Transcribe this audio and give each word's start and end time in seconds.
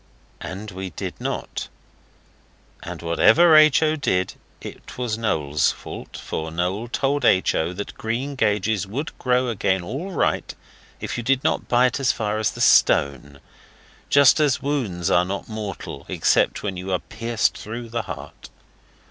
And 0.41 0.71
we 0.71 0.89
did 0.89 1.13
not. 1.21 1.67
And 2.81 3.03
whatever 3.03 3.55
H. 3.55 3.83
O. 3.83 3.95
did 3.95 4.33
was 4.97 5.15
Noel's 5.15 5.71
fault 5.71 6.17
for 6.17 6.49
Noel 6.49 6.87
told 6.87 7.23
H. 7.23 7.53
O. 7.53 7.71
that 7.73 7.99
greengages 7.99 8.87
would 8.87 9.15
grow 9.19 9.47
again 9.49 9.83
all 9.83 10.09
right 10.09 10.55
if 10.99 11.19
you 11.19 11.23
did 11.23 11.43
not 11.43 11.67
bite 11.67 11.99
as 11.99 12.11
far 12.11 12.39
as 12.39 12.49
the 12.49 12.61
stone, 12.61 13.39
just 14.09 14.39
as 14.39 14.59
wounds 14.59 15.11
are 15.11 15.23
not 15.23 15.47
mortal 15.47 16.07
except 16.09 16.63
when 16.63 16.77
you 16.77 16.91
are 16.91 16.97
pierced 16.97 17.55
through 17.55 17.87
the 17.89 18.01
heart. 18.01 18.49